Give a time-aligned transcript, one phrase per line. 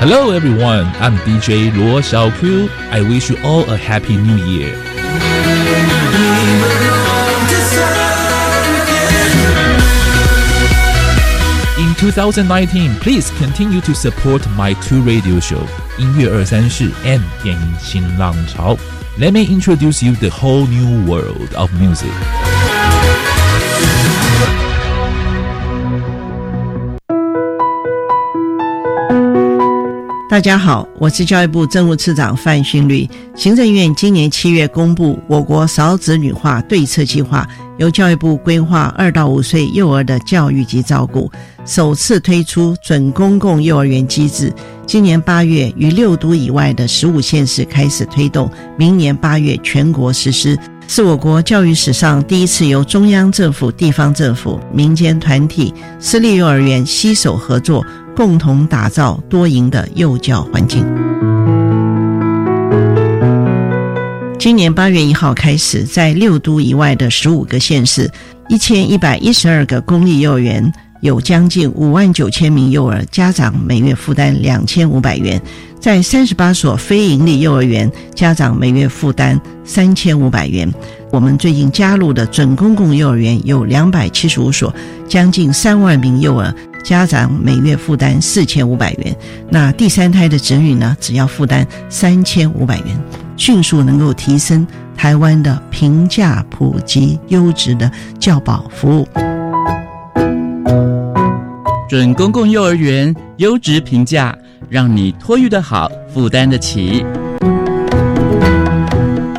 [0.00, 2.68] Hello everyone, I'm DJ Luo Xiaoqiu.
[2.90, 4.74] I wish you all a happy new year.
[11.78, 15.62] In 2019, please continue to support my two radio show,
[15.98, 18.76] 音乐二三事 and 电音新浪潮.
[19.18, 22.45] Let me introduce you the whole new world of music.
[30.37, 33.09] 大家好，我是教育部政务次长范训律。
[33.35, 37.43] 行政院今年七月公布我国少子女化对策计划，
[37.79, 41.31] 由教育部规划二到五岁幼儿的教育及照顾，
[41.65, 44.53] 首次推出准公共幼儿园机制。
[44.85, 48.47] 今年八月于六都以外的十五县市开始推动，
[48.77, 50.55] 明年八月全国实施，
[50.87, 57.83] 是我国教育史上第一次由中央政府、地方政府、民间团体、私立幼儿园携手合作。
[58.17, 60.83] 共同打造多赢的幼教环境。
[64.39, 68.09] 今年八月一号开始，在六都以外的十五个县市，
[68.49, 75.39] 一千一百一十二个公立幼儿园，有将近五万九千名幼儿家长每月负担两千五百元；
[75.79, 80.67] 在三十八所非营利幼儿园，家长每月负担三千五百元。
[81.11, 84.73] 我们最近加入的准公共幼儿园有两百七十五所，
[85.07, 86.51] 将近三万名幼儿。
[86.83, 89.15] 家长每月负担四千五百元，
[89.49, 92.97] 那第三胎的子女呢，只要负担三千五百元，
[93.35, 99.07] 迅速能够提升台湾的平价、普及、优质的教保服务。
[101.89, 104.37] 准公共幼儿园优质评价，
[104.69, 107.05] 让你托育的好，负担得起。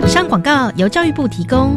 [0.06, 1.76] 上广告由教育部提供。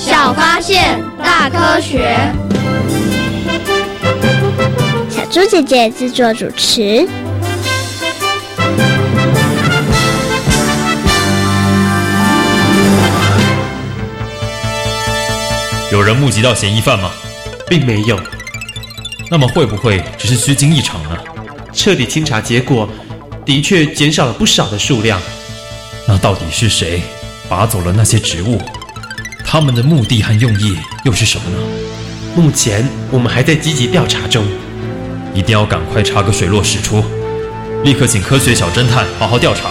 [0.00, 2.16] 小发现，大科学。
[5.10, 7.04] 小猪姐姐制作主持。
[15.90, 17.10] 有人目击到嫌疑犯吗？
[17.68, 18.16] 并没有。
[19.28, 21.18] 那么会不会只是虚惊一场呢？
[21.72, 22.88] 彻底清查结果，
[23.44, 25.20] 的确减少了不少的数量。
[26.06, 27.02] 那到底是谁
[27.48, 28.62] 拔走了那些植物？
[29.50, 31.56] 他们的目的和用意又是什么呢？
[32.36, 34.44] 目前我们还在积极调查中，
[35.32, 37.02] 一定要赶快查个水落石出，
[37.82, 39.70] 立刻请科学小侦探好好调查。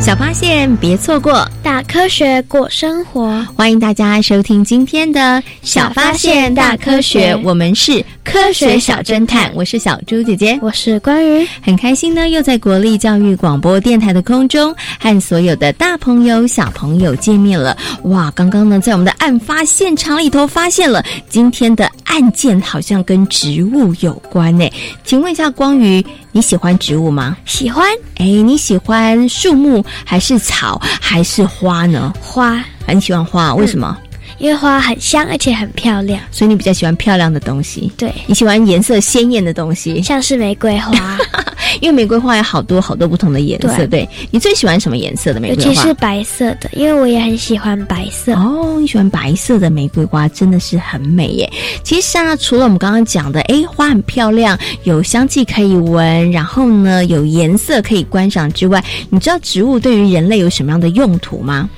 [0.00, 3.46] 小发现别错过，大科学过生活。
[3.54, 17.76] 欢迎大家收听今天的小发现大科学，我们是科学小侦探，我是小猪姐姐，我是关于很开心呢，又在国立教育广播电台的空中和所有的大朋友小朋友见面了。
[18.02, 24.68] 哇，刚刚呢，在我们的案发现场里头发现了今天的案件，好像跟植物有关呢。
[25.04, 27.36] 请问一下，光宇，你喜欢植物吗？
[27.44, 27.86] 喜欢。
[28.16, 29.84] 哎，你喜欢树木？
[30.04, 32.12] 还是草还是花呢？
[32.20, 33.96] 花，很喜欢花，为什么？
[34.40, 37.92] 因为花很香，而且很漂亮，所以你比较喜欢漂亮的东西。
[37.96, 41.18] 对，你喜欢颜色鲜艳的东西，像是玫瑰花，
[41.82, 43.86] 因为玫瑰花有好多好多不同的颜色。
[43.86, 45.70] 对，你最喜欢什么颜色的玫瑰花？
[45.70, 48.32] 尤其是白色的，因为我也很喜欢白色。
[48.32, 51.52] 哦，你喜欢白色的玫瑰花，真的是很美耶。
[51.84, 61.68] 其实啊，除了我们刚刚讲的，哎，花很漂亮，有香气可以闻，然后呢，有颜色可以观赏之外，你知道植物对于人类有什么样的用途吗？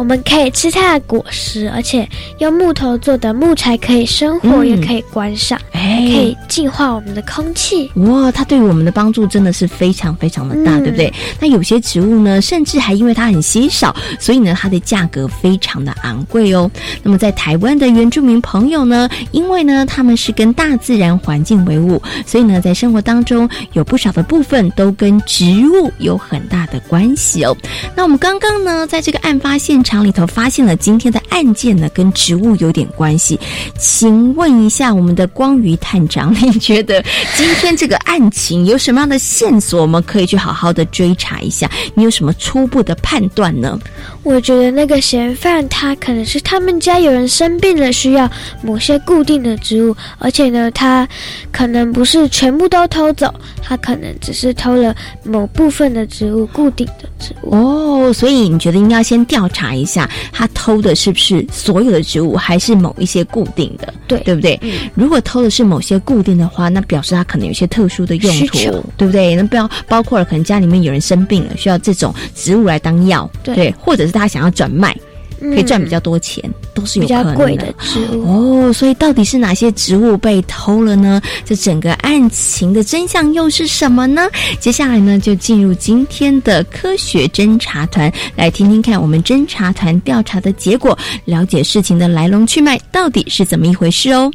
[0.00, 2.08] 我们可以吃它的果实，而且
[2.38, 7.90] 用木头做的木材可以生火，也可以观赏，哎，可以净化我们的空气。
[7.96, 11.12] 哇，它对于我们的帮助真的是非常非常的大，对不对？
[11.38, 16.70] 那有些植物呢，甚至还因为它很稀少，所以呢，它的价格非常的昂贵哦。
[17.02, 27.54] 那么在台湾的原住民朋友呢，因为呢，他们是跟大自然环境为伍，所以呢，在生活当中有不少的部分都跟植物有很大的关系哦。
[27.94, 33.38] 那我们刚刚呢，在这个案发现场里头发现了今天的案件呢，跟植物有点关系。
[33.76, 37.04] 请问一下，我们的光宇探长，你觉得
[37.34, 41.68] 今天这个案情有什么样的线索，我们可以去好好的追查一下？
[41.94, 43.78] 你有什么初步的判断呢？
[44.22, 48.30] 我觉得那个嫌犯他可能是他们家有人生病了，需要
[48.62, 51.08] 某些固定的植物，而且呢，他
[51.50, 54.94] 可能不是全部都偷走，他可能只是偷了
[55.24, 57.56] 某部分的植物，固定的植物。
[57.56, 63.92] 哦，所以你觉得应该先调查一下，他偷的是不是所有的植物，还是某一些固定的？
[64.06, 64.58] 对，对不对？
[64.62, 64.72] 嗯。
[64.94, 69.34] 如果偷的是某些固定的话，那表示他可能有些特殊的用途，对不对？
[69.34, 74.96] 那不要包括了，可能家里面有人生病了，需要这种植物来当药，对，或者是他想要转卖。
[75.40, 76.42] 可以赚比较多钱，
[76.74, 78.72] 都是有可能的植物哦。
[78.72, 81.20] 所以到底是哪些植物被偷了呢？
[81.44, 84.28] 这整个案情的真相又是什么呢？
[84.58, 94.30] 接下来呢，就进入今天的科学侦查团，来听听看我们侦查团调查的结果，了解事情的来龙去脉到底是怎么一回事哦。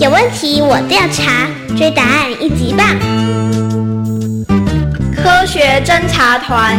[0.00, 3.43] 有问题我调查，追答案一级棒。
[5.80, 6.78] 侦查团，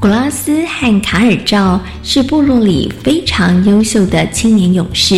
[0.00, 5.14] 古拉斯和卡尔赵是部落里非常优秀的青年勇士，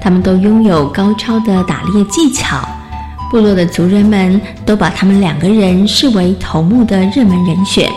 [0.00, 2.66] 他们都拥有高超的打猎技巧，
[3.30, 7.90] 部落的族人们都把他们两个人视为头目的热门人选。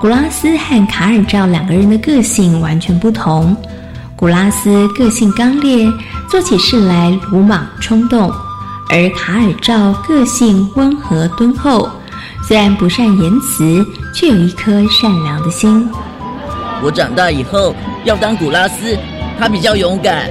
[0.00, 3.54] 古拉斯和卡尔赵两个人的个性完全不同。
[4.24, 5.86] 古拉斯个性刚烈，
[6.30, 8.30] 做起事来鲁莽冲动；
[8.88, 11.90] 而卡尔照个性温和敦厚，
[12.42, 13.84] 虽然不善言辞，
[14.14, 15.86] 却有一颗善良的心。
[16.82, 18.96] 我长大以后要当古拉斯，
[19.38, 20.30] 他比较勇敢。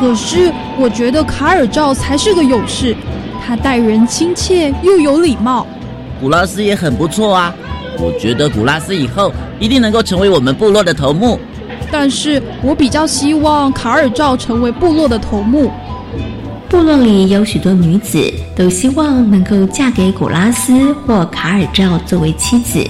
[0.00, 2.96] 可是我觉得卡尔照才是个勇士，
[3.46, 5.64] 他待人亲切又有礼貌。
[6.20, 7.54] 古拉斯也很不错啊，
[8.00, 11.38] 我觉得古拉斯以后一定能够成为我们部落的头目。
[11.92, 15.70] 但是我比较希望卡尔照成为部落的头目。
[16.68, 22.82] 部落里有许多女子都希望能够嫁给古拉斯或卡尔照作为妻子，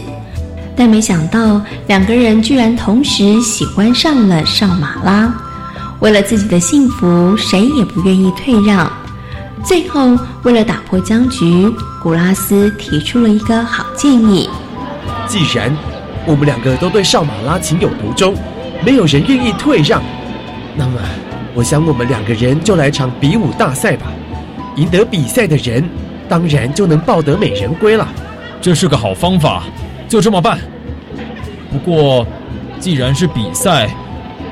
[0.76, 5.34] 但没想到两个人居然同时喜欢上了少马拉。
[5.98, 8.90] 为了自己的幸福，谁也不愿意退让。
[9.64, 11.68] 最后，为了打破僵局，
[12.00, 14.48] 古拉斯提出了一个好建议：
[15.26, 15.76] 既然
[16.24, 18.32] 我们两个都对少马拉情有独钟。
[18.84, 20.02] 没有人愿意退让，
[20.76, 21.00] 那么，
[21.54, 24.06] 我想我们两个人就来场比武大赛吧。
[24.76, 25.88] 赢得比赛的人，
[26.28, 28.08] 当然就能抱得美人归了。
[28.60, 29.64] 这是个好方法，
[30.08, 30.58] 就这么办。
[31.70, 32.26] 不过，
[32.80, 33.94] 既然是比赛，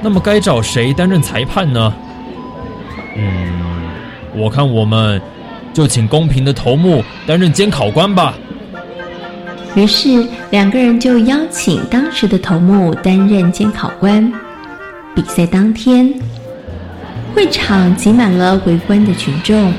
[0.02, 1.92] 那么该找谁担任裁判呢？
[3.16, 3.88] 嗯，
[4.34, 5.20] 我看我们
[5.72, 8.34] 就请公平的头目担任监考官吧。
[9.76, 14.30] 于是，两个人就邀请当时的头目担任监考官。
[15.14, 16.12] 比赛当天，
[17.34, 19.72] 会场挤满了围观的群众，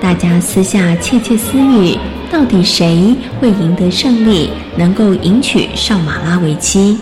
[0.00, 1.98] 大家私下窃窃私语：
[2.30, 6.98] 到底谁会赢得胜利，能够迎娶少马拉为妻？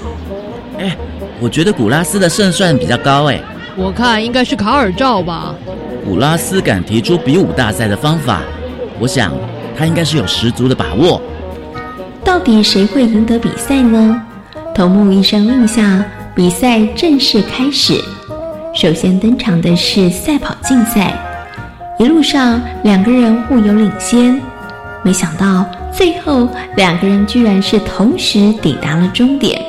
[0.78, 0.96] 哎，
[1.38, 3.30] 我觉得古拉斯的胜算比较高。
[3.30, 3.38] 哎，
[3.76, 5.54] 我看应该是卡尔赵吧。
[6.02, 8.40] 古拉斯敢提出比武大赛的方法，
[8.98, 9.32] 我想
[9.76, 11.20] 他应该是有十足的把握。
[12.32, 14.18] 到底谁会赢得比赛呢？
[14.74, 16.02] 头目一声令下，
[16.34, 18.02] 比赛正式开始。
[18.74, 21.14] 首先登场的是赛跑竞赛，
[21.98, 24.40] 一路上两个人互有领先，
[25.04, 29.60] 没想到最后两个人居然是同时抵达了终点，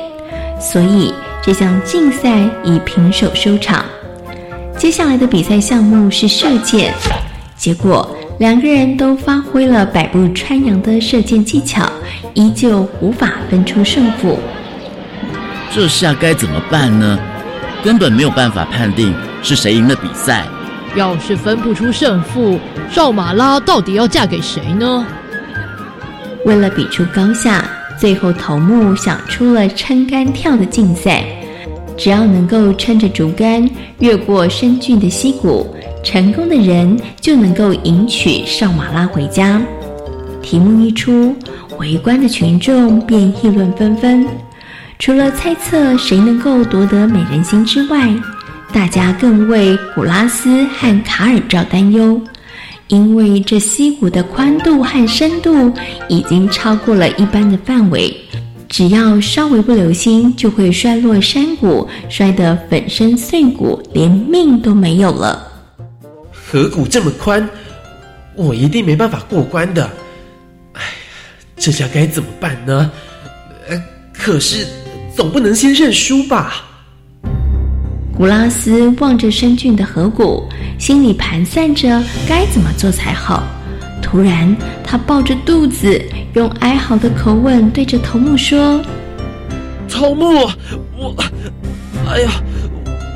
[0.58, 3.84] 所以这项竞赛以平手收场。
[4.78, 6.94] 接下来的比赛项目是射箭，
[7.58, 8.16] 结果。
[8.40, 11.88] 两个人都发挥了百步穿杨的射箭技巧，
[12.34, 14.38] 依旧无法分出胜负。
[15.72, 17.18] 这下该怎么办呢？
[17.82, 20.44] 根本没有办法判定是谁赢了比赛。
[20.94, 22.58] 要是分不出胜负，
[22.92, 25.04] 赵马拉到底要嫁给谁呢？
[26.44, 27.64] 为了比出高下，
[27.98, 31.24] 最后头目想出了撑杆跳的竞赛。
[31.96, 35.66] 只要能够撑着竹竿越过深峻的溪谷，
[36.02, 39.60] 成功的人就能够迎娶少马拉回家。
[40.44, 41.34] 题目一出，
[41.78, 44.26] 围观的群众便议论纷纷。
[44.98, 48.14] 除了猜测谁能够夺得美人心之外，
[48.72, 52.20] 大家更为古拉斯和卡尔赵担忧，
[52.88, 55.72] 因为这溪谷的宽度和深度
[56.08, 58.14] 已经超过了一般的范围，
[58.68, 65.48] 只要稍微不留心，就会摔落山谷，摔得粉身碎骨，连命都没有了。
[66.30, 67.48] 河谷这么宽，
[68.36, 69.90] 我一定没办法过关的。
[71.54, 72.90] 哎，这下该怎么办呢？
[73.68, 73.82] 呃，
[74.12, 74.66] 可是
[75.14, 76.64] 总不能先认输吧？
[78.16, 83.44] 古拉斯望着深峻的河谷，心里盘算着该怎么做才好。
[84.02, 86.00] 突然，他抱着肚子，
[86.34, 88.80] 用哀嚎的口吻对着头目说
[89.90, 90.48] ：“头目，
[90.96, 91.14] 我……
[92.08, 92.30] 哎呀，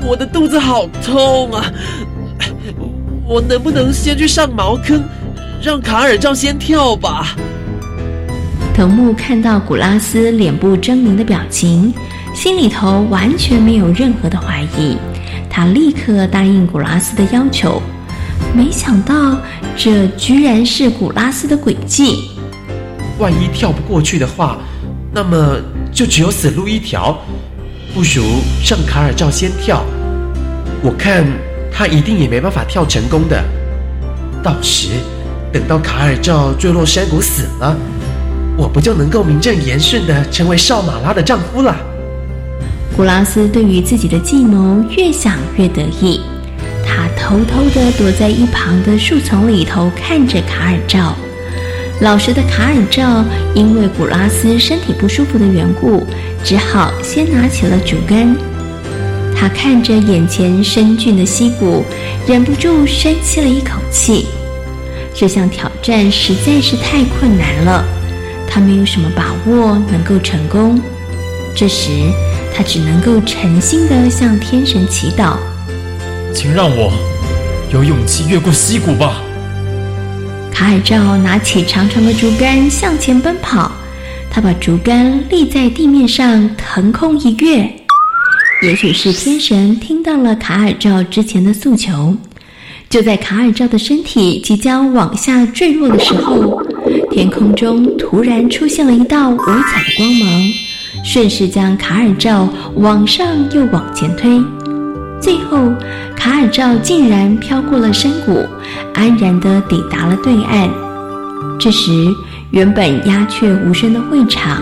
[0.05, 1.71] 我的肚子好痛啊！
[3.25, 5.01] 我能不能先去上茅坑，
[5.61, 7.35] 让卡尔照先跳吧？”
[8.73, 11.93] 藤木看到古拉斯脸部狰狞的表情。
[12.33, 14.95] 心里头完全没有任何的怀疑，
[15.49, 17.81] 他立刻答应古拉斯的要求。
[18.53, 19.37] 没想到，
[19.75, 22.29] 这居然是古拉斯的诡计。
[23.17, 24.57] 万一跳不过去的话，
[25.13, 25.57] 那么
[25.91, 27.17] 就只有死路一条。
[27.93, 28.23] 不如
[28.69, 29.83] 让卡尔照先跳，
[30.81, 31.25] 我看
[31.73, 33.43] 他一定也没办法跳成功的。
[34.41, 34.89] 到时
[35.51, 37.75] 等到卡尔照坠落山谷死了，
[38.59, 41.73] 我不就能够名正言顺的成为少马拉的丈夫了？
[42.93, 46.19] 古拉斯对于自己的计谋越想越得意，
[46.85, 51.15] 他偷偷的躲在一旁的树丛里头看着卡尔照。
[52.01, 53.23] 老实的卡尔照
[53.53, 56.05] 因为古拉斯身体不舒服的缘故，
[56.43, 58.35] 只好先拿起了竹竿。
[59.33, 61.85] 他看着眼前深峻的溪谷，
[62.27, 64.27] 忍不住深吸了一口气。
[65.13, 67.85] 这项挑战实在是太困难了，
[68.49, 70.81] 他没有什么把握能够成功。
[71.55, 71.89] 这时。
[72.51, 75.37] 他只能够诚心的向天神祈祷，
[76.33, 76.91] 请让我
[77.71, 79.21] 有勇气越过溪谷吧。
[80.51, 83.71] 卡尔照拿起长长的竹竿向前奔跑，
[84.29, 87.71] 他把竹竿立在地面上腾空一跃。
[88.61, 92.13] 也许是天神听到了卡尔照之前的诉求，
[92.89, 96.61] 就在卡尔照的身体即将往下坠落的时候，
[97.11, 100.43] 天空中突然出现了一道五彩的光芒。
[101.03, 104.41] 顺势将卡尔照往上又往前推，
[105.21, 105.71] 最后
[106.15, 108.45] 卡尔照竟然飘过了山谷，
[108.93, 110.69] 安然地抵达了对岸。
[111.57, 111.91] 这时，
[112.51, 114.61] 原本鸦雀无声的会场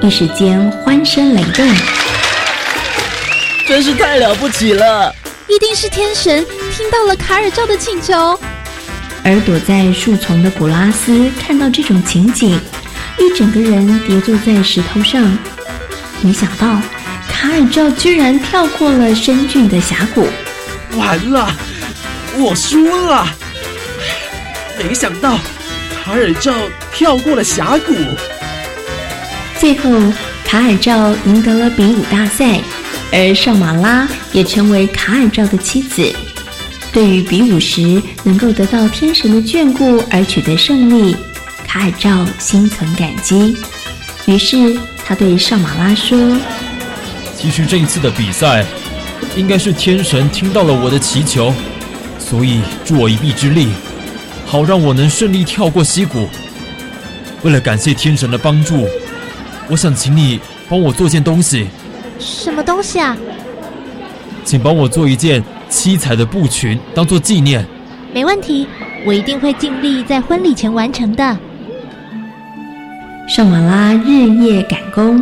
[0.00, 1.66] 一时间欢声雷动。
[3.66, 5.12] 真是太了不起了！
[5.48, 8.38] 一定是天神听到了卡尔照的请求。
[9.24, 12.58] 而躲在树丛的古拉斯看到这种情景，
[13.18, 15.38] 一整个人跌坐在石头上。
[16.20, 16.80] 没想到，
[17.28, 20.26] 卡尔照居然跳过了深峻的峡谷。
[20.96, 21.54] 完了，
[22.36, 23.26] 我输了！
[24.78, 25.38] 没想到，
[26.04, 26.52] 卡尔照
[26.92, 27.94] 跳过了峡谷。
[29.58, 29.90] 最后，
[30.44, 32.60] 卡尔照赢得了比武大赛，
[33.12, 36.12] 而尚马拉也成为卡尔照的妻子。
[36.92, 41.16] 对于比武时能够得到天神的眷顾而取得胜利，
[41.66, 43.56] 卡尔照心存感激。
[44.26, 44.78] 于是。
[45.04, 46.16] 他对上马拉说
[47.36, 48.64] ：“其实这一次的比赛，
[49.36, 51.52] 应该是天神听到了我的祈求，
[52.20, 53.66] 所以助我一臂之力，
[54.46, 56.28] 好让我能顺利跳过溪谷。
[57.42, 58.86] 为了感谢天神的帮助，
[59.68, 61.66] 我想请你帮我做件东西。
[62.20, 63.16] 什么东西啊？
[64.44, 67.64] 请帮我做一件七彩的布裙，当做纪念。
[68.12, 68.68] 没问题，
[69.06, 71.38] 我一定会尽力在婚礼前完成的。”
[73.26, 75.18] 圣瓦拉日夜赶工，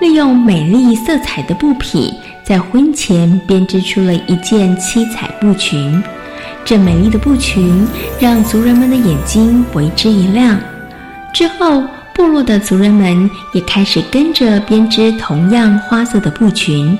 [0.00, 2.12] 利用美丽色彩的布匹，
[2.44, 6.02] 在婚前编织出了一件七彩布裙。
[6.66, 7.86] 这美丽的布裙
[8.20, 10.60] 让族人们的眼睛为之一亮。
[11.32, 11.82] 之后，
[12.14, 16.96] 部落的族人们也开始跟着编织同样花色的布裙。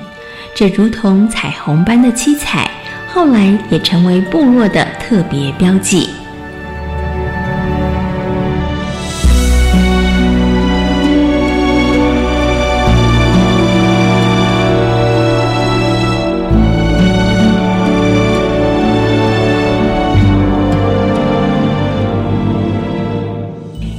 [0.55, 2.71] 这如同彩虹般的七彩，
[3.15, 6.09] 后来也成为部落的特别标记。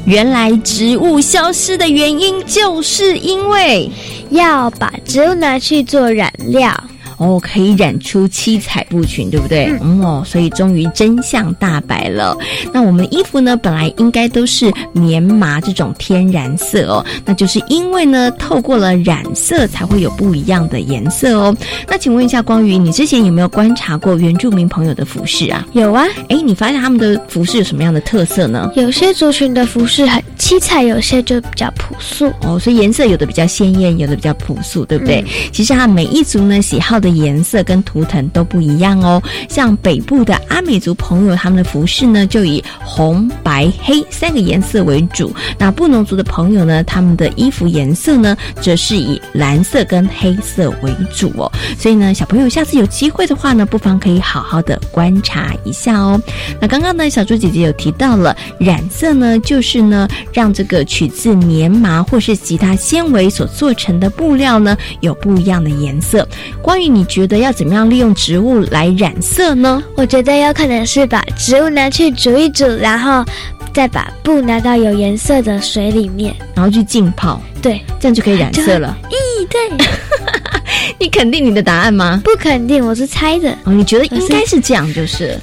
[0.05, 3.91] 原来植物消失的原因，就是因为
[4.29, 6.71] 要把植物拿去做染料。
[7.19, 9.67] 哦，可以染出七彩布裙，对不对？
[9.83, 12.37] 嗯哦，所以终于真相大白了。
[12.73, 21.57] 那我们的衣服呢，本来应该都是棉麻这种天然色哦，那就是因为呢，透过了染色才会有不一样的颜色哦。
[21.89, 25.67] 那请问一下光宇，你之前有没有观察过原住民朋友的服饰啊？
[25.73, 28.71] 有啊，哎，你发现他们的服饰有什么样的特色呢？
[28.77, 35.21] 有些族群的服饰很七彩，有些就比较朴素哦，所以颜色有的比较鲜艳，有的比较朴素，对不对？
[35.23, 39.23] 嗯、其实啊，每一族呢喜好的颜色跟图腾都不一样哦。
[39.49, 45.29] 像北部的阿美族朋友，他们的服饰呢就以红、白、黑三个颜色为主；
[45.59, 51.51] 那布农族的朋友呢，他们的衣服颜色呢则是以蓝色跟黑色为主哦。
[51.79, 56.21] 所以呢，小朋友下次有机会的话呢，不妨可以好好的观察一下哦。
[56.61, 66.29] 那刚刚呢，小猪姐姐有提到了染色呢，就是呢让这个取自棉麻或是其他纤维所做成的布料呢有不一样的颜色。
[66.61, 69.83] 关于你觉得要怎么样利用植物来染色呢？
[69.95, 73.25] 我觉得有可能是把植物拿去煮一煮，然后
[73.73, 78.95] 再把布拿到有颜色的水里面，然后去浸泡，对，这样就可以染色了。
[79.09, 79.87] 咦，对。
[80.99, 82.21] 你肯定你的答案吗？
[82.23, 83.51] 不肯定，我是猜的。
[83.65, 85.39] 哦，你觉得应该是这样，就是，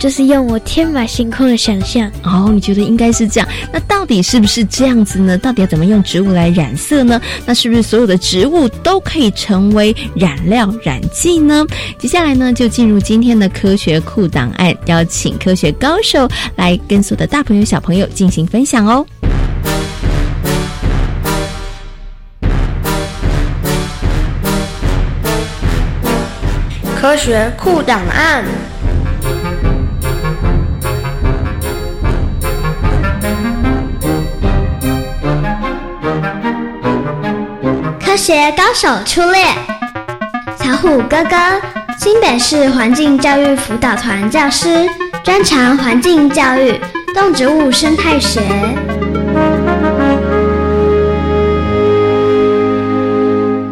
[0.00, 2.10] 就是用我天马行空的想象。
[2.24, 3.46] 哦，你觉得应该是这样？
[3.70, 5.36] 那到底是不是这样子呢？
[5.36, 7.20] 到底要怎么用植物来染色呢？
[7.44, 11.66] 那是不是所有的植物都可以成为染料、染剂呢？
[11.98, 16.26] 接下来呢，就进入今天的科学库档案，邀请科学高手
[16.56, 19.06] 来跟所有的大朋友、小朋友进行分享哦。
[26.98, 28.42] 科学库档案。
[38.10, 39.44] 科学高手出列，
[40.58, 41.36] 小虎哥哥，
[41.96, 44.90] 新北市环境教育辅导团教师，
[45.22, 46.76] 专长环境教育、
[47.14, 48.40] 动植物生态学。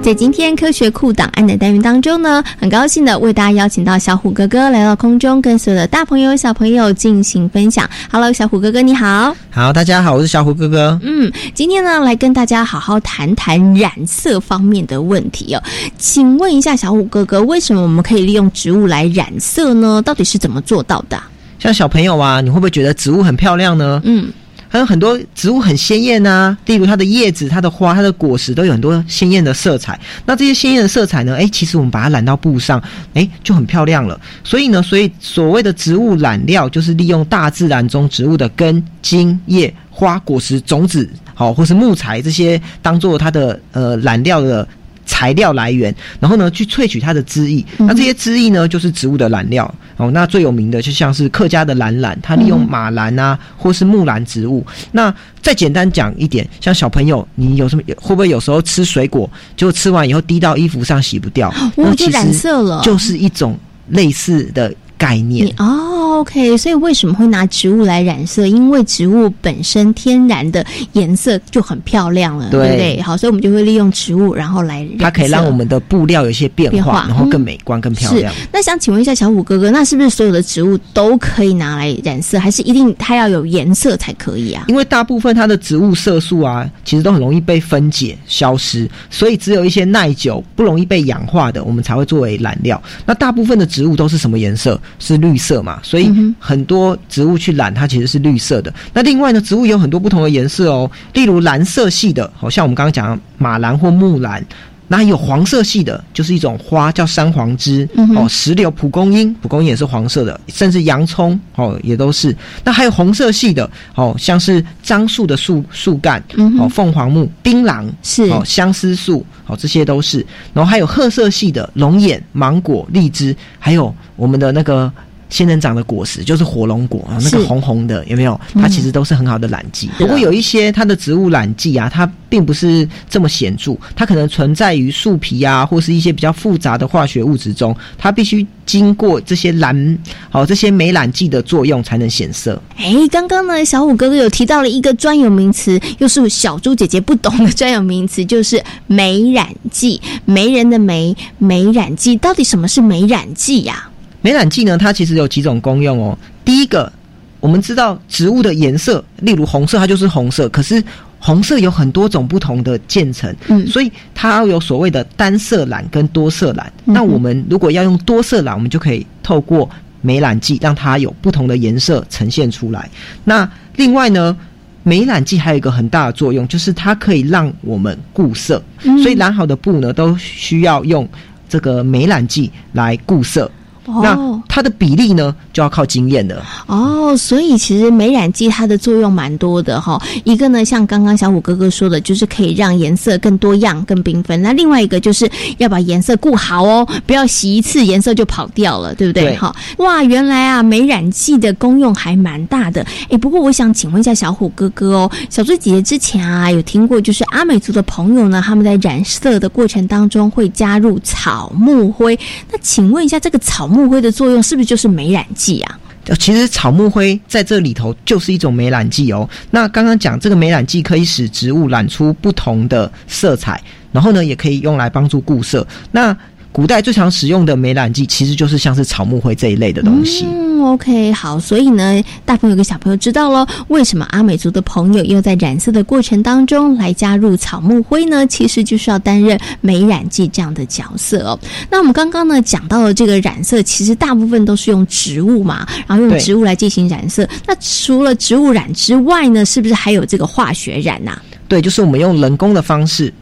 [0.08, 7.86] 在今天科学库档案的单元当中呢，很高兴的为大家邀请到小虎哥哥来到空中，跟所有的大朋友、小朋友进行分享。
[8.10, 9.36] Hello，小虎哥哥，你好。
[9.50, 10.98] 好，大家好，我是小虎哥哥。
[11.02, 15.62] 嗯，今天呢，来跟大家好好谈谈染色方面的问题哦。
[15.98, 20.00] 请问一下，小虎哥哥，为什么我们可以利用植物来染色呢？
[20.00, 21.22] 到底是怎么做到的？
[21.58, 24.00] 像小朋友啊，你会不会觉得植物很漂亮呢？
[24.06, 24.32] 嗯。
[24.68, 29.98] 还有很多植物很鲜艳啊，例如它的叶子、它的花、它的果实都有很多鲜艳的色彩。
[30.26, 31.34] 那这些鲜艳的色彩呢？
[31.36, 32.82] 诶，其实我们把它染到布上，
[33.14, 34.20] 诶，就很漂亮了。
[34.44, 44.66] 所以呢，所以所谓的植物染料，就是利用大自然中植物的根、茎、叶、花、果实、种子，好、哦，或是木材这些，当做它的呃染料的。
[45.08, 47.64] 材料来源，然后呢，去萃取它的汁液。
[47.78, 49.74] 那这些汁液呢，就是植物的染料。
[49.96, 54.64] 哦，那最有名的就像是客家的蓝染，它利用马兰啊，或是木兰植物。
[54.92, 65.96] 那再简单讲一点，像小朋友，你有什么会不会有时候吃水果，就吃完以后滴到衣服上洗不掉，我就染色了，就是一种类似的概念哦。
[66.18, 68.44] OK，所以为什么会拿植物来染色？
[68.44, 73.00] 因为植物本身天然的颜色就很漂亮了，对不对？
[73.00, 78.34] 好，所以我们就会利用植物，然后来染色它可以让我们的布料有一些变化，变化然后更美观、更漂亮。
[78.50, 84.64] 那想请问一下小虎哥哥，那是不是所有的植物都可以拿来染色，还是一定它要有颜色才可以啊？
[84.66, 92.82] 因为大部分它的植物色素啊，其实都很容易被分解、消失，所以只有一些耐久、不容易被氧化的，我们才会作为染料。
[93.06, 94.80] 那大部分的植物都是什么颜色？
[94.98, 95.78] 是绿色嘛？
[95.82, 98.72] 所以很多植物去染它其实是绿色的。
[98.92, 104.44] 那另外呢，植物有很多不同的颜色哦，例如蓝色系的，好像我们刚刚讲马蓝或木兰。
[104.88, 112.34] 那有黄色系的，就是一种花叫山黄枝、嗯哦，石榴、蒲公英，蒲公英也是黄色的，甚至洋葱哦也都是。
[112.64, 120.24] 那还有红色系的哦，像是樟树的树树干，嗯哦，凤凰木、槟榔是哦，相思树哦，这些都是。
[120.54, 124.90] 然后还有褐色系的龙眼、芒果、荔枝，还有我们的那个。
[125.28, 128.38] 仙人掌的果实就是火龙果啊，那个红红的有没有？
[128.54, 129.88] 它其实都是很好的染剂。
[129.98, 139.98] 不过有一些它的植物染剂啊，它并不是这么显著，它可能存在于树皮啊，或是一些比较复杂的化学物质中，它必须经过这些染
[140.30, 142.60] 好、这些酶染剂的作用才能显色。
[142.76, 150.00] 哎，刚刚呢，小虎哥哥有提到了一个专有名词，又是小猪姐姐不懂的专有名词，就是酶染剂。
[150.24, 153.87] 媒人的媒，酶染剂，到底什么是酶染剂呀、
[154.20, 156.18] 酶染剂呢，它其实有几种功用哦。
[156.44, 156.92] 第一个，
[157.40, 160.48] 我们知道植物的颜色，例如红色，它就是红色。
[160.48, 160.82] 可是
[161.20, 166.72] 红色有很多种不同的渐层，嗯，所以它要有所谓的单色染跟多色染。
[166.86, 169.68] 嗯那我们如果要用多色染，我们就可以透过
[170.00, 172.88] 美染剂让它有不同的颜色呈现出来。
[173.24, 174.36] 那另外呢，
[174.82, 181.08] 美染剂还有一个很大的作用，就是它可以让我们固色，嗯所以染好的布呢都需要用
[181.48, 183.50] 这个美染剂来固色。
[183.88, 186.44] 哦那它的比例呢，就要靠经验了。
[186.66, 194.40] 哦，所以其实美染剂它的作用蛮多的哈、一个呢，像刚刚小虎哥哥说的，就是可以让颜色更多样、更缤纷。
[194.42, 199.24] 那另外一个就是要把颜色顾好哦，不要洗一次颜色就跑掉了，对不对？
[199.24, 202.84] 对好，哇，原来啊，美染剂的功用还蛮大的。
[203.10, 212.18] 哎，不过我想请问一下小虎哥哥哦，小猪姐姐之前啊有听过，就是阿美族的朋友呢，他们在染色的过程当中会加入草木灰。
[212.50, 215.78] 那请问一下，这个草木木灰的作用是不是就是美染剂啊？
[216.18, 219.28] 其实草木灰在这里头就是一种美染剂哦。
[219.50, 223.62] 那刚刚讲这个美染剂可以使植物染出不同的色彩，
[223.92, 225.66] 然后呢，也可以用来帮助固色。
[225.92, 226.16] 那
[226.58, 230.26] 古代最常使用的美染剂其实就是像是草木灰这一类的东西。
[230.26, 238.26] 嗯，OK，好，所以呢，大朋友跟小朋友知道喽，为什么阿美族的朋友又在染色的过程当中来加入草木灰呢？
[238.26, 241.38] 其实就是要担任美染剂这样的角色哦。
[241.70, 247.24] 那我们刚刚呢讲到了这个染色，其实大部分都是用植物嘛，然后用植物来进行染色。
[247.46, 251.16] 那除了植物染之外呢，是不是还有这个化学染呐、
[251.46, 253.14] 对，就是我们用人工的方式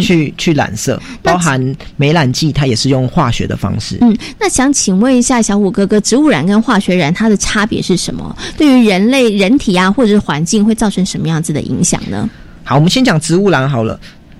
[0.00, 1.60] 去、去染色，包含
[1.96, 3.98] 美染剂，它也是用化学的方式。
[4.00, 8.36] 嗯，那想请问一下小虎哥哥，植物染跟化学染它的差别是什么？
[8.56, 12.28] 对于人类、人体啊，或者是环境会造成什么样子的影响呢？
[12.64, 13.98] 好，我们先讲植物染好了。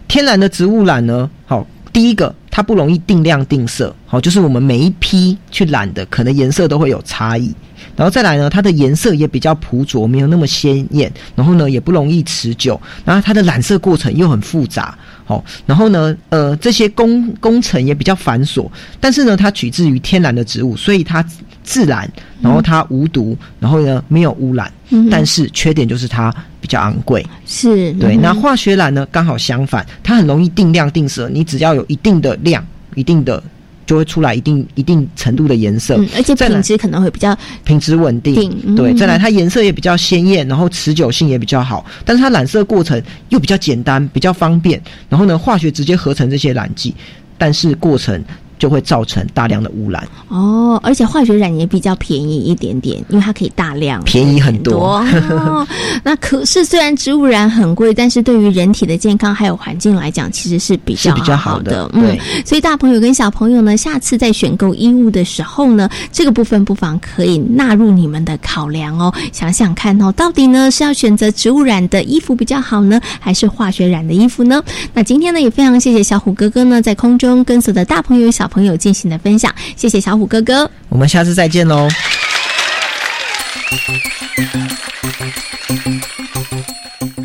[0.08, 7.50] 天然的植物染呢，好，第一个它不容易定量定色，好，就是我们每一批去染的，可能颜色都会有差异。
[7.96, 21.24] 然后再来呢，它的颜色也比较朴拙，没有那么鲜艳，然后呢也不容易持久，然后它的染色过程又很复杂，好，然后呢，呃，这些工工程也比较繁琐，但是呢，它取自于天然的植物，所以它
[21.64, 22.10] 自然，
[22.40, 27.24] 然后它无毒，然后呢没有污染，嗯但是缺点就是它比较昂贵。
[27.46, 33.42] 是对，嗯那化学染呢，刚好相反，它很容易定量定色，你只要有一定的量，一定的
[33.84, 38.34] 就会出来一定一定程度的颜色，嗯，而且品质可能会比较品质稳定。
[38.34, 43.00] 定对，嗯再来它颜色也比较鲜艳，然后持久性也比较好，但是它染色过程
[43.30, 44.80] 又比较简单，比较方便。
[45.08, 46.94] 然后呢，化学直接合成这些染剂，
[47.36, 48.22] 但是过程
[48.62, 50.06] 就会造成大量的污染。
[50.28, 55.66] 哦，而且化学染也比较便宜一点点，因为它可以大量便宜很多哦。
[56.04, 69.12] 那可是虽然植物染很贵，但是对于人体的健康还有环境来讲，其实是比较是比较好好的嗯，所以大朋友跟小朋友呢，下次在选购衣物的时候呢，这个部分不妨可以纳入你们的考量哦。
[69.32, 74.62] 想想看哦，到底呢是要选择植物染的衣服比较好呢，还是化学染的衣服呢？
[74.94, 80.70] 那今天呢，也非常谢谢小虎哥哥呢，在空中跟所有的大朋友小朋友进行的分享，谢谢小虎哥哥。
[80.90, 81.88] 我们下次再见喽。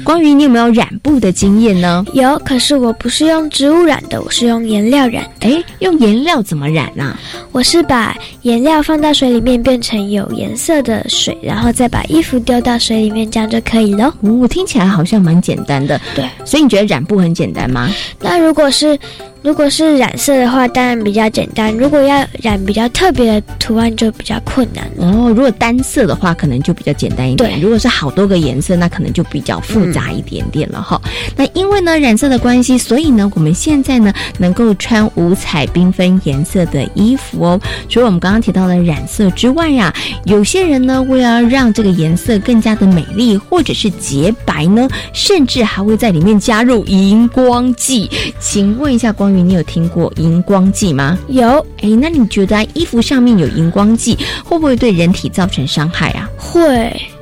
[0.05, 2.05] 关于你有没有染布的经验呢？
[2.13, 5.29] 有，可是我不是用植物染的，我是用颜料染。
[5.41, 7.19] 诶，用颜料怎么染啊？
[7.51, 14.05] 我是把颜料放到水里面变成有颜色的水，然后再把衣服丢到水里面，这样就可以了。
[14.21, 15.99] 哦，听起来好像蛮简单的。
[16.15, 17.89] 对，所以你觉得染布很简单吗？
[18.21, 18.97] 那如果是
[19.41, 25.07] 如果是染色的话，当然比较简单；如果要染比较特别的图案，就比较困难了。
[25.07, 31.01] 哦，如果单色的话，可能就比较简单一点；对如果是好多个颜色，那可能就比较复杂一点点了哈。
[31.35, 37.59] 那因为呢染色的关系，所以呢我们现在呢能够穿五彩缤纷颜色的衣服哦。
[37.87, 39.93] 除了我们刚刚提到的染色之外呀、
[40.25, 48.09] 有些人呢为了让这个颜色更加的美丽或者是洁白呢，甚至还会在里面加入荧光剂。
[48.39, 51.17] 请问一下，光宇，你有听过荧光剂吗？
[51.27, 51.47] 有。
[51.81, 56.27] 哎，那你觉得衣服上面有荧光剂会不会对人体造成伤害啊？
[56.37, 56.67] 会。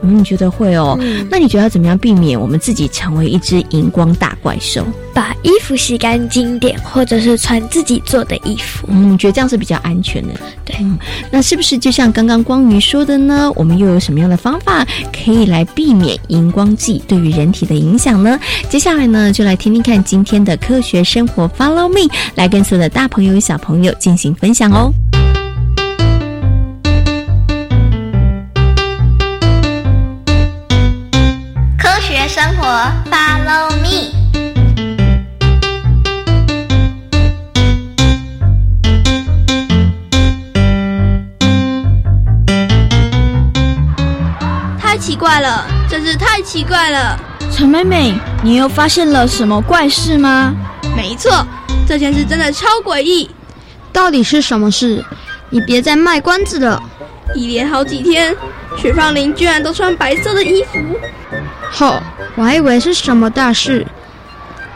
[0.02, 0.98] 嗯，你觉得会哦？
[1.02, 4.86] 嗯那你觉得要怎么样避免我们自己成为一只荧光大怪兽？
[5.16, 8.86] 把衣服洗干净点，或者是穿自己做的衣服。
[8.92, 10.34] 嗯，你觉得这样是比较安全的？
[10.66, 10.76] 对。
[10.82, 11.00] 嗯，
[11.32, 13.50] 那是不是就像刚刚光宇说的呢？
[13.56, 18.38] 我们又有什么样的方法可以来避免荧光剂对于人体的影响呢？
[18.70, 24.92] 接下来呢，就来听听看今天的科学生活 Follow Me，来跟所有的大朋友、小朋友进行分享哦。
[31.78, 32.66] 科学生活
[33.10, 34.15] ，Follow me。
[45.26, 47.20] 怪了，真是太奇怪了！
[47.52, 50.54] 陈美美，你又发现了什么怪事吗？
[50.96, 51.44] 没错，
[51.88, 53.28] 这件事真的超诡异。
[53.92, 55.04] 到底是什么事？
[55.50, 56.80] 你别再卖关子了。
[57.34, 58.38] 一连好几天，
[58.78, 60.78] 许芳林居然都穿白色的衣服。
[61.72, 62.00] 吼，
[62.36, 63.84] 我还以为是什么大事。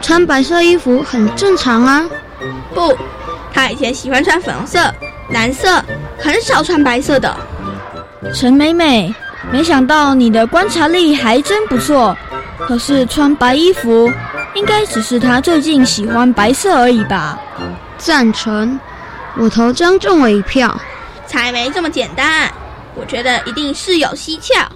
[0.02, 2.10] 穿白色衣服很正常啊。
[2.74, 2.98] 不，
[3.54, 4.80] 她以前喜欢穿粉红色、
[5.30, 5.80] 蓝色，
[6.18, 7.38] 很少穿白色的。
[8.34, 9.14] 陈美美，
[9.52, 12.16] 没想到你的观察力还真不错。
[12.60, 14.12] 可是穿白衣服，
[14.54, 17.40] 应该只是他最近喜欢白色而已吧？
[17.98, 18.80] 赞成，
[19.38, 20.80] 我投张仲伟一票。
[21.26, 22.52] 才没这么简单，
[22.96, 24.68] 我觉得一定是有蹊跷。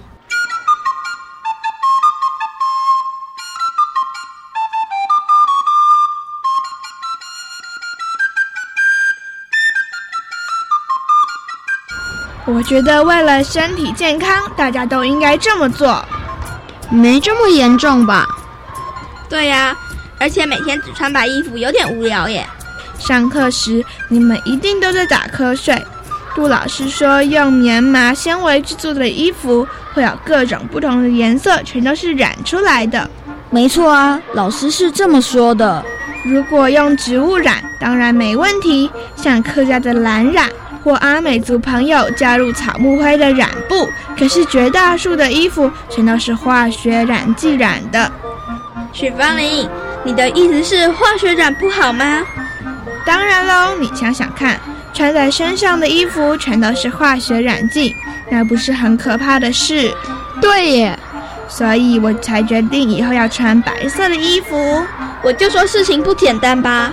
[12.64, 16.04] 觉得为了身体健康，大家都应该这么做。
[16.90, 18.26] 没这么严重吧？
[19.28, 19.76] 对呀，
[20.18, 22.46] 而且每天只穿白衣服有点无聊耶。
[22.98, 25.82] 上课时你们一定都在打瞌睡。
[26.34, 33.08] 杜老师说，用棉麻纤维制作的衣服会有各种不同的颜色，全都是染出来的。
[33.50, 35.84] 没错啊，老师是这么说的。
[36.24, 40.48] 如果用植物染，当然没问题，像客家的蓝染。
[40.84, 48.12] 或阿美族朋友加入草木灰的染布，可是绝大多数的衣服全都是化学染剂染的。
[48.92, 49.66] 许芳玲，
[50.04, 52.22] 你的意思是化学染不好吗？
[53.06, 54.60] 当然喽，你想想看，
[54.92, 57.96] 穿在身上的衣服全都是化学染剂，
[58.30, 59.90] 那不是很可怕的事？
[60.40, 60.98] 对耶，
[61.48, 64.82] 所以我才决定以后要穿白色的衣服。
[65.22, 66.92] 我就说事情不简单吧。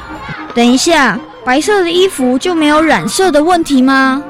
[0.55, 1.19] 等一下。
[1.43, 4.23] 白色的衣服就没有染色的问题吗？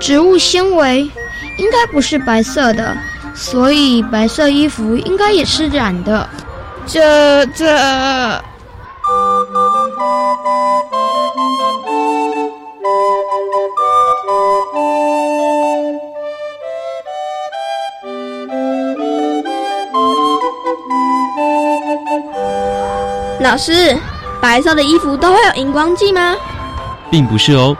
[0.00, 1.10] 植物纤维
[1.56, 2.96] 应该不是白色的，
[3.34, 6.28] 所以白色衣服应该也是染的。
[6.86, 7.66] 这这，
[23.40, 23.96] 老师。
[24.40, 26.34] 白色的衣服都会有荧光剂吗？
[27.10, 27.76] 并不是哦，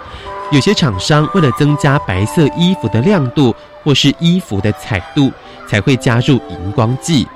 [0.51, 5.31] 有些厂商为了增加白色衣服的亮度或是衣服的彩度，
[5.69, 7.29] 才会加入荧光剂。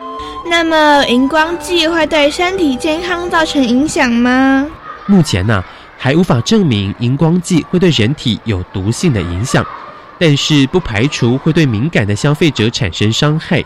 [0.45, 4.67] 那么，荧光剂会对身体健康造成影响吗？
[5.07, 5.63] 目前呢，
[5.97, 9.65] 还无法证明荧光剂会对人体有毒性的影响，
[10.19, 13.63] 但是不排除会对敏感的消费者产生伤害。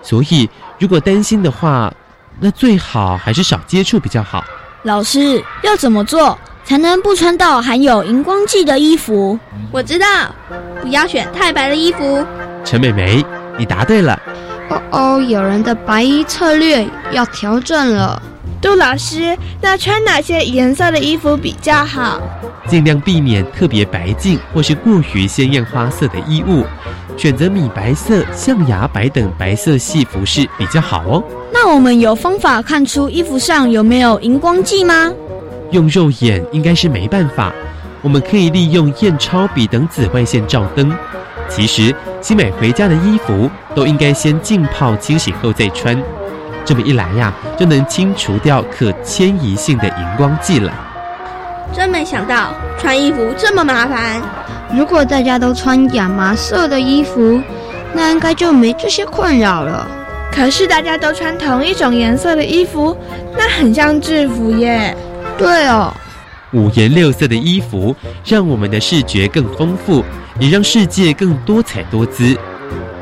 [0.00, 1.92] 所以，如果担心的话，
[2.38, 4.44] 那最好还是少接触比较好。
[4.84, 9.38] 老师要怎么做才能不穿到含有荧光剂的衣服？
[9.70, 10.06] 我知道，
[10.80, 12.24] 不要选太白的衣服。
[12.64, 13.24] 陈美美，
[13.56, 14.20] 你答对了。
[14.68, 18.20] 哦哦，有人的白衣策略要调整了。
[18.60, 22.20] 杜老师，那穿哪些颜色的衣服比较好？
[22.68, 26.64] 尽量避免特别白净或是过于鲜艳花色的衣物，
[27.16, 31.22] 选择米白色、象牙白等白色系服饰比较好哦。
[31.52, 35.12] 那我们有方法看出衣服上有没有荧光剂吗？
[35.70, 37.52] 用肉眼应该是没办法，
[38.02, 40.92] 我们可以利用验钞笔等紫外线照灯。
[41.48, 45.96] 其实新买回家的衣服都应该先浸泡清洗后再穿，
[46.64, 50.72] 这么一来呀，就能清除掉可迁移性的荧光剂了。
[51.72, 54.20] 真没想到穿衣服这么麻烦。
[54.74, 57.40] 如果大家都穿亚麻色的衣服，
[57.92, 59.86] 那应该就没这些困扰了。
[60.32, 62.96] 可是大家都穿同一种颜色的衣服，
[63.36, 64.96] 那很像制服耶。
[65.36, 65.92] 对哦，
[66.52, 70.02] 五颜六色的衣服让我们的视觉更丰富，
[70.40, 72.34] 也让世界更多彩多姿。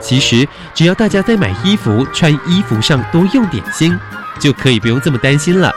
[0.00, 3.96] 其实只要大家在买衣服、穿衣服上多用点心，
[4.40, 5.72] 就可以不用这么担心了。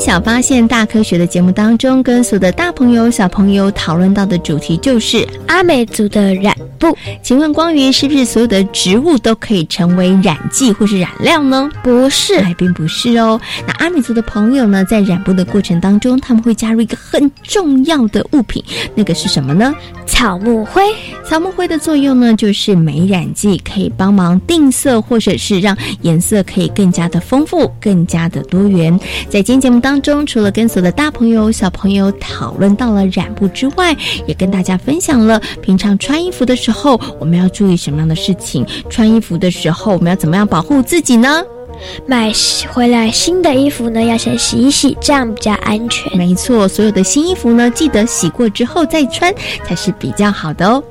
[0.00, 6.54] 小发现大科学的节目当中，跟所有的大朋友、小朋友讨论到的主题就是阿美族的染
[6.84, 6.96] 布。
[7.22, 11.70] 请问光鱼是不是所有的植物都可以成为染剂或是染料呢？
[11.82, 13.40] 不是，还并不是哦。
[13.66, 18.62] 那阿美族的朋友呢，在染布的过程当中，他们会加入一个很重要的物品，
[18.94, 19.74] 那个是什么呢？
[20.06, 20.82] 草木灰。
[21.26, 28.98] 草木灰的作用呢，就是美染剂，可以帮忙定色，或者是让颜色可以更加的丰富、更加的多元。
[29.30, 38.66] 在今天节目当中，除了跟所有的大朋友、小朋友讨论到了染布之外，也跟大家分享了平常穿衣服的时候我们要注意什么样的事情。
[38.90, 41.42] 穿衣服的时候，我们要怎么样保护自己呢？
[42.06, 42.32] 买
[42.72, 46.16] 回来新的衣服呢，要先洗一洗，这样比较安全。
[46.16, 49.32] 没错，所有的新衣服呢，记得洗过之后再穿
[49.64, 50.82] 才是比较好的哦。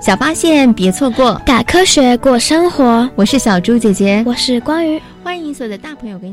[0.00, 3.08] 小发现，别错过，打科学过生活。
[3.14, 6.26] 我是小猪姐姐，我是光宇，欢迎所有的大朋友跟。